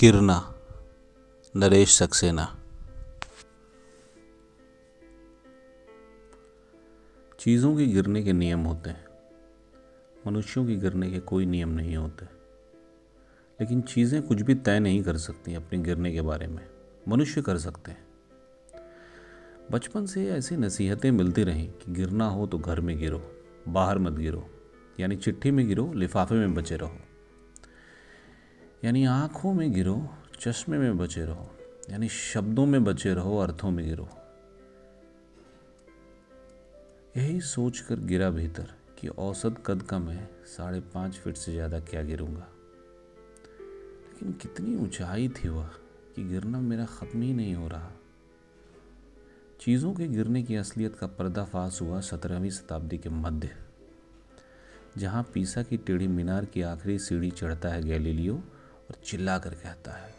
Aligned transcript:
गिरना 0.00 0.54
नरेश 1.56 1.98
सक्सेना। 1.98 2.58
चीज़ों 7.40 7.76
के 7.76 7.86
गिरने 7.86 8.22
के 8.22 8.32
नियम 8.32 8.60
होते 8.60 8.90
हैं, 8.90 9.06
मनुष्यों 10.26 10.66
के 10.66 10.76
गिरने 10.76 11.10
के 11.10 11.18
कोई 11.18 11.46
नियम 11.46 11.68
नहीं 11.68 11.96
होते। 11.96 12.26
लेकिन 13.60 13.80
चीज़ें 13.80 14.22
कुछ 14.22 14.42
भी 14.42 14.54
तय 14.54 14.80
नहीं 14.80 15.02
कर 15.02 15.16
सकती 15.16 15.54
अपने 15.54 15.78
गिरने 15.78 16.12
के 16.12 16.20
बारे 16.20 16.46
में, 16.46 16.68
मनुष्य 17.08 17.42
कर 17.42 17.58
सकते 17.58 17.90
हैं। 17.90 18.06
बचपन 19.70 20.06
से 20.06 20.30
ऐसी 20.30 20.56
नसीहतें 20.56 21.10
मिलती 21.10 21.44
रहीं 21.44 21.68
कि 21.68 21.92
गिरना 21.92 22.28
हो 22.28 22.46
तो 22.46 22.58
घर 22.58 22.80
में 22.80 22.98
गिरो, 22.98 23.42
बाहर 23.68 23.98
मत 23.98 24.12
गिरो, 24.12 24.50
यानी 25.00 25.16
चिट्ठी 25.16 25.50
में 25.50 25.68
गिरो, 25.68 25.92
लिफाफे 25.92 26.34
में 26.34 26.54
बचे 26.54 26.76
रहो। 26.76 26.98
यानी 28.82 29.04
आँखों 29.04 29.52
में 29.54 29.72
गिरो, 29.72 30.08
चश्मे 30.40 30.78
में 30.78 30.98
बचे 30.98 31.24
रहो, 31.24 31.48
यानी 31.90 32.08
शब्दों 32.08 32.66
में 32.66 32.82
बचे 32.84 33.14
रहो, 33.14 33.38
अर्थों 33.38 33.70
में 33.70 33.84
गिरो। 33.86 34.08
यही 37.16 37.40
सोचकर 37.40 38.00
गिरा 38.00 38.28
भीतर 38.30 38.72
कि 38.98 39.08
औसत 39.08 39.62
कद 39.66 39.82
का 39.82 39.98
मैं 39.98 40.28
साढ़े 40.46 40.80
पाँच 40.94 41.14
फीट 41.14 41.36
से 41.36 41.52
ज़्यादा 41.52 41.80
क्या 41.80 42.02
गिरूँगा। 42.02 42.46
लेकिन 44.02 44.32
कितनी 44.32 44.74
ऊंचाई 44.76 45.28
थी 45.28 45.48
वह 45.48 45.70
कि 46.16 46.24
गिरना 46.24 46.60
मेरा 46.60 46.84
ख़त्म 46.88 47.22
ही 47.22 47.32
नहीं 47.32 47.54
हो 47.54 47.68
रहा। 47.68 47.90
चीज़ों 49.60 49.92
के 49.94 50.06
गिरने 50.08 50.42
की 50.42 50.56
असलियत 50.56 50.96
का 50.96 51.06
पर्दाफाश 51.08 51.80
हुआ 51.82 52.00
सत्रहवीं 52.00 52.50
शताब्दी 52.50 52.98
के 52.98 53.08
मध्य, 53.08 53.50
जहाँ 54.98 55.22
पीसा 55.34 55.62
की 55.62 55.76
टेढ़ी 55.76 56.06
मीनार 56.08 56.44
की 56.44 56.62
आखिरी 56.62 56.98
सीढ़ी 56.98 57.30
चढ़ता 57.30 57.68
है 57.68 57.82
गैलीलियो 57.82 58.40
और 58.90 58.96
चिल्ला 59.04 59.38
कर 59.38 59.54
कहता 59.54 59.92
है, 59.92 60.14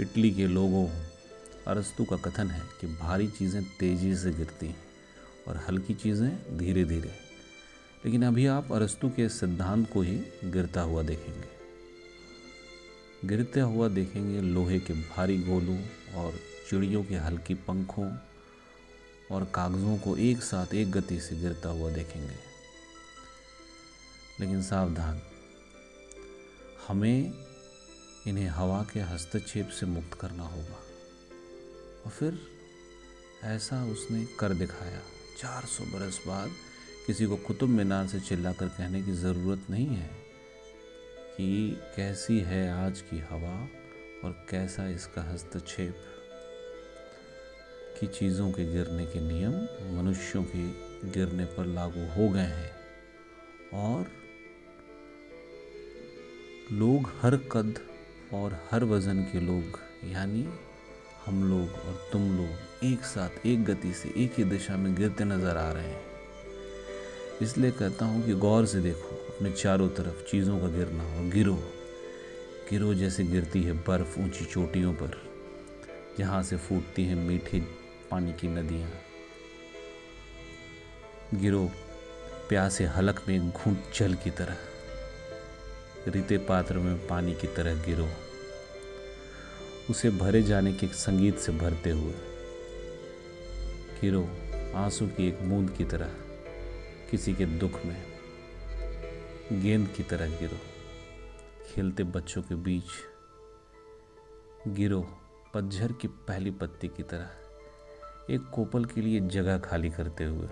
इटली 0.00 0.30
के 0.30 0.46
लोगों, 0.46 0.88
अरस्तु 1.66 2.04
का 2.04 2.16
कथन 2.16 2.50
है 2.50 2.62
कि 2.80 2.86
भारी 2.86 3.26
चीज़ें 3.28 3.62
तेज़ी 3.78 4.14
से 4.16 4.32
गिरती 4.32 4.66
हैं 4.66 4.82
और 5.48 5.56
हल्की 5.68 5.94
चीज़ें 5.94 6.58
धीरे 6.58 6.84
धीरे 6.84 7.12
लेकिन 8.04 8.24
अभी 8.24 8.46
आप 8.46 8.72
अरस्तु 8.72 9.08
के 9.08 9.28
सिद्धांत 9.28 9.90
को 9.92 10.00
ही 10.02 10.16
गिरता 10.44 10.80
हुआ 10.80 11.02
देखेंगे। 11.02 11.48
गिरता 13.28 13.62
हुआ 13.62 13.88
देखेंगे 13.88 14.40
लोहे 14.40 14.78
के 14.80 14.92
भारी 14.94 15.38
गोलों 15.38 15.78
और 16.14 16.38
चिड़ियों 16.70 17.02
के 17.04 17.14
हल्की 17.14 17.54
पंखों 17.54 18.10
और 19.30 19.44
कागज़ों 19.44 19.96
को 19.98 20.16
एक 20.16 20.42
साथ 20.42 20.74
एक 20.74 20.90
गति 20.90 21.20
से 21.20 21.36
गिरता 21.36 21.68
हुआ 21.68 21.90
देखेंगे। 21.90 22.34
लेकिन 24.40 24.62
सावधान, 24.62 25.20
हमें 26.88 27.43
इन्हें 28.26 28.46
हवा 28.46 28.86
के 28.92 29.00
हस्तक्षेप 29.00 29.68
से 29.68 29.86
मुक्त 29.86 30.14
करना 30.20 30.42
होगा। 30.42 30.80
और 32.04 32.10
फिर 32.10 32.38
ऐसा 33.42 33.84
उसने 33.84 34.26
कर 34.38 34.54
दिखाया। 34.54 35.00
400 35.38 35.84
बरस 35.84 36.22
बाद 36.26 36.50
किसी 37.06 37.26
को 37.26 37.36
कुतुब 37.36 37.68
मीनार 37.68 38.06
से 38.06 38.20
चिल्लाकर 38.20 38.68
कहने 38.68 39.02
की 39.02 39.12
ज़रूरत 39.12 39.60
नहीं 39.70 39.86
है 39.86 40.10
कि 41.36 41.78
कैसी 41.96 42.38
है 42.38 42.72
आज 42.72 43.00
की 43.00 43.18
हवा 43.18 43.68
और 44.24 44.46
कैसा 44.50 44.88
इसका 44.88 45.22
हस्तक्षेप। 45.22 46.04
कि 48.00 48.06
चीज़ों 48.06 48.52
के 48.52 48.72
गिरने 48.72 49.06
के 49.06 49.20
नियम 49.20 49.52
मनुष्यों 49.98 50.44
के 50.44 50.70
गिरने 51.10 51.44
पर 51.44 51.66
लागू 51.66 52.06
हो 52.06 52.28
गए 52.28 52.40
हैं। 52.40 52.72
और 53.74 54.12
लोग 56.72 57.12
हर 57.22 57.36
कद 57.36 57.93
और 58.34 58.58
हर 58.70 58.84
वज़न 58.84 59.22
के 59.22 59.40
लोग, 59.40 59.78
यानी 60.04 60.46
हम 61.26 61.44
लोग 61.44 61.60
और 61.60 62.08
तुम 62.12 62.36
लोग, 62.36 62.84
एक 62.84 63.04
साथ, 63.04 63.46
एक 63.46 63.64
गति 63.64 63.92
से, 63.92 64.12
एक 64.16 64.34
ही 64.38 64.44
दिशा 64.44 64.76
में 64.76 64.94
गिरते 64.94 65.24
नज़र 65.24 65.56
आ 65.56 65.70
रहे 65.72 65.88
हैं। 65.88 66.02
इसलिए 67.42 67.70
कहता 67.70 68.04
हूँ 68.04 68.24
कि 68.26 68.34
गौर 68.34 68.66
से 68.66 68.80
देखो, 68.80 69.16
अपने 69.28 69.50
चारों 69.50 69.88
तरफ़ 69.88 70.30
चीज़ों 70.30 70.58
का 70.58 70.66
गिरना 70.66 71.04
और 71.04 71.30
गिरो। 71.30 71.54
गिरो 72.70 72.94
जैसे 72.94 73.24
गिरती 73.24 73.62
है 73.62 73.72
बर्फ़ 73.72 74.18
ऊँची 74.20 74.44
चोटियों 74.44 74.92
पर, 74.92 75.16
जहाँ 76.18 76.42
से 76.42 76.56
फूटती 76.56 77.04
हैं 77.04 77.16
मीठे 77.16 77.60
पानी 78.10 78.32
की 78.32 78.48
नदियाँ। 78.48 78.90
गिरो, 81.34 81.70
प्यासे 82.48 82.84
हलक 82.86 83.22
में 83.28 83.50
घूंट 83.50 83.78
जल 83.94 84.14
की 84.14 84.30
तरह। 84.30 84.56
रीते 86.08 86.38
पात्र 86.38 86.78
में 86.78 87.06
पानी 87.06 87.34
की 87.34 87.46
तरह 87.46 87.74
गिरो। 87.82 88.08
उसे 89.90 90.10
भरे 90.10 90.42
जाने 90.42 90.72
के 90.72 90.86
संगीत 90.86 91.38
से 91.38 91.52
भरते 91.52 91.90
हुए। 91.90 92.14
गिरो 94.00 94.28
आँसू 94.74 95.06
की 95.06 95.28
एक 95.28 95.48
बूंद 95.48 95.70
की 95.70 95.84
तरह, 95.84 96.08
किसी 97.10 97.34
के 97.34 97.46
दुख 97.46 97.84
में। 97.84 98.02
गेंद 99.52 99.88
की 99.88 100.02
तरह 100.02 100.38
गिरो। 100.38 100.58
खेलते 101.66 102.04
बच्चों 102.04 102.42
के 102.42 102.54
बीच। 102.54 102.84
गिरो, 104.68 105.18
पतझर 105.54 105.92
की 105.92 106.08
पहली 106.08 106.50
पत्ती 106.50 106.88
की 106.88 107.02
तरह, 107.02 107.30
एक 108.30 108.50
कोपल 108.54 108.84
के 108.84 109.00
लिए 109.00 109.20
जगह 109.20 109.58
खाली 109.58 109.90
करते 109.90 110.24
हुए। 110.24 110.48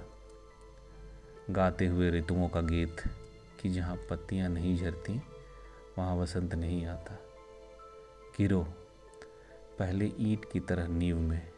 गाते 1.50 1.86
हुए 1.86 2.10
ऋतुओं 2.10 2.48
का 2.48 2.60
गीत, 2.60 2.96
कि 3.62 3.68
जहाँ 3.68 3.96
पत्तियाँ 4.10 4.48
नहीं 4.48 4.78
झरती, 4.78 5.22
वहाँ 5.98 6.16
वसंत 6.16 6.54
नहीं 6.54 6.86
आता। 6.86 7.18
गिरो 8.38 8.68
पहले 9.82 10.12
ईंट 10.20 10.44
की 10.52 10.60
तरह 10.60 10.88
नींव 10.88 11.20
में 11.20 11.52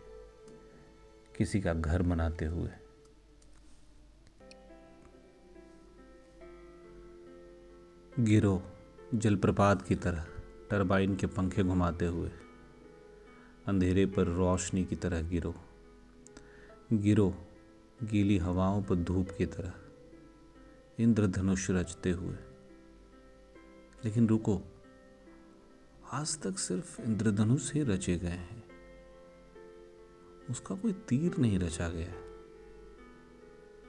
किसी 1.39 1.61
का 1.61 1.75
घर 1.75 2.03
बनाते 2.03 2.45
हुए। 2.45 2.71
गिरो 8.19 8.63
जलप्रपात 9.15 9.83
की 9.83 9.95
तरह 9.95 10.27
टरबाइन 10.71 11.17
के 11.17 11.27
पंखे 11.27 11.63
घुमाते 11.63 12.07
हुए। 12.07 12.31
अंधेरे 13.67 14.07
पर 14.07 14.27
रोशनी 14.27 14.85
की 14.85 14.97
तरह 14.97 15.23
गिरो 15.23 15.55
गिरो 16.93 17.35
गीली 18.03 18.39
हवाओं 18.39 18.83
पर 18.83 18.95
धूप 18.95 19.29
की 19.39 19.47
तरह। 19.47 19.75
इंद्रधनुष 20.99 21.71
रचते 21.71 22.11
हुए। 22.11 22.37
लेकिन 24.05 24.29
रुको 24.29 24.63
आज 26.13 26.43
तक 26.43 26.59
सिर्फ़ 26.59 27.03
इंद्रधनुष 27.03 27.73
ही 27.73 27.83
रचे 27.83 28.17
गए 28.17 28.29
हैं। 28.29 28.65
उसका 30.51 30.75
कोई 30.75 30.93
तीर 30.93 31.37
नहीं 31.39 31.59
रचा 31.59 31.89
गया। 31.89 32.15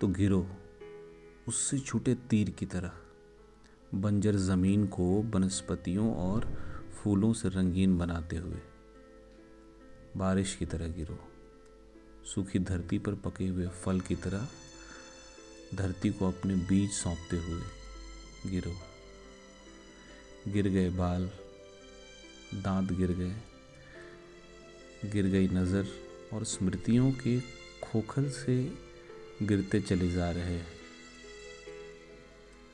तो 0.02 0.08
गिरो, 0.08 0.48
उससे 1.48 1.80
छूटे 1.80 2.16
तीर 2.16 2.50
की 2.50 2.66
तरह। 2.66 2.92
बंजर 3.96 4.36
ज़मीन 4.36 4.88
को 4.88 5.22
वनस्पतियों 5.22 6.16
और 6.16 6.54
फूलों 6.96 7.34
से 7.34 7.50
रंगीन 7.50 7.98
बनाते 7.98 8.36
हुए। 8.36 8.62
बारिश 10.18 10.56
की 10.56 10.66
तरह 10.66 10.88
गिरो। 10.88 11.20
सूखी 12.26 12.60
धरती 12.60 13.00
पर 13.00 13.16
पके 13.16 13.48
हुए 13.48 13.68
फल 13.68 14.00
की 14.00 14.16
तरह 14.16 14.48
धरती 15.76 16.10
को 16.10 16.28
अपने 16.28 16.56
बीज 16.56 16.92
सौंपते 16.92 17.38
हुए 17.38 17.62
गिरो। 18.48 18.74
गिर 20.52 20.68
गए 20.68 20.90
बाल 20.90 21.32
दांत 22.54 22.92
गिर 22.92 23.12
गए। 23.12 23.36
गिर 25.10 25.26
गई 25.26 25.48
नज़र 25.48 25.88
और 26.34 26.46
स्मृतियों 26.46 27.12
के 27.12 27.40
खोखल 27.84 28.30
से 28.30 28.74
गिरते 29.44 29.82
चले 29.82 30.12
जा 30.12 30.32
रहे। 30.32 30.62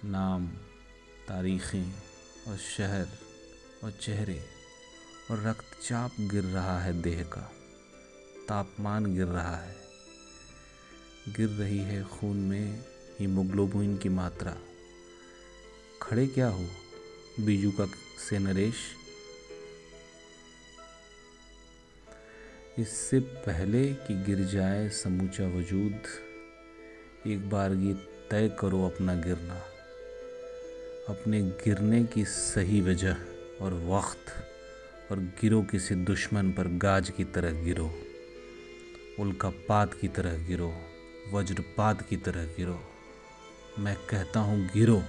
नाम, 0.06 0.48
तारीखें 1.28 1.94
और 2.48 2.58
शहर 2.58 3.08
और 3.84 3.92
चेहरे 3.92 4.44
और 5.32 5.44
रक्तचाप 5.48 6.12
गिर 6.20 6.44
रहा 6.44 6.82
है 6.82 7.02
देह 7.02 7.24
का। 7.24 7.52
तापमान 8.48 9.16
गिर 9.16 9.26
रहा 9.26 9.56
है। 9.56 9.76
गिर 11.30 11.50
रही 11.50 11.78
है 11.78 12.04
खून 12.04 12.38
में 12.38 12.86
हीमोग्लोबिन 13.20 13.98
की 13.98 14.10
मात्रा। 14.10 14.58
खड़े 16.02 16.28
क्या 16.28 16.48
हो? 16.48 16.68
बीजू 17.40 17.72
का 17.72 17.86
से 18.30 18.40
नरेश 18.40 18.76
इससे 22.80 23.20
पहले 23.20 23.94
कि 23.94 24.14
गिर 24.24 24.40
जाए 24.46 24.90
समूचा 24.90 25.48
वजूद, 25.48 25.94
एक 27.28 27.50
बार 27.50 27.74
ये 27.74 27.94
तय 28.32 28.58
करो 28.60 28.86
अपना 28.86 29.16
गिरना। 29.16 29.56
अपने 31.10 31.42
गिरने 31.42 32.04
की 32.04 32.26
सही 32.26 32.82
वजह 32.82 33.16
और 33.62 33.74
वक्त 33.88 35.12
और 35.12 35.20
गिरो 35.42 35.62
किसी 35.62 35.96
दुश्मन 35.96 36.52
पर 36.52 36.68
गाज 36.78 37.10
की 37.10 37.24
तरह 37.24 37.64
गिरो, 37.64 37.92
उल्कापात 39.20 39.94
की 39.94 40.08
तरह 40.08 40.48
गिरो, 40.48 40.74
वज्रपात 41.34 42.08
की 42.10 42.18
तरह 42.18 42.46
गिरो। 42.46 42.80
मैं 43.80 43.96
कहता 44.10 44.40
हूँ, 44.40 44.68
गिरो। 44.68 45.02